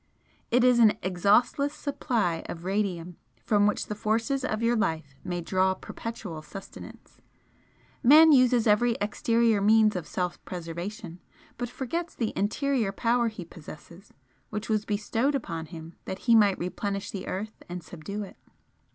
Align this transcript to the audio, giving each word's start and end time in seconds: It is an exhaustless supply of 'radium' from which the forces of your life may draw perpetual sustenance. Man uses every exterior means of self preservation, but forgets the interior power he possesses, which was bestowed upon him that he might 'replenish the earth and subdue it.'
It 0.49 0.63
is 0.63 0.79
an 0.79 0.97
exhaustless 1.03 1.75
supply 1.75 2.41
of 2.49 2.63
'radium' 2.65 3.17
from 3.45 3.67
which 3.67 3.85
the 3.85 3.93
forces 3.93 4.43
of 4.43 4.63
your 4.63 4.75
life 4.75 5.13
may 5.23 5.41
draw 5.41 5.75
perpetual 5.75 6.41
sustenance. 6.41 7.21
Man 8.01 8.31
uses 8.31 8.65
every 8.65 8.93
exterior 8.93 9.61
means 9.61 9.95
of 9.95 10.07
self 10.07 10.43
preservation, 10.43 11.19
but 11.55 11.69
forgets 11.69 12.15
the 12.15 12.33
interior 12.35 12.91
power 12.91 13.27
he 13.27 13.45
possesses, 13.45 14.11
which 14.49 14.69
was 14.69 14.85
bestowed 14.85 15.35
upon 15.35 15.67
him 15.67 15.93
that 16.05 16.17
he 16.25 16.33
might 16.33 16.57
'replenish 16.57 17.11
the 17.11 17.27
earth 17.27 17.61
and 17.69 17.83
subdue 17.83 18.23
it.' 18.23 18.37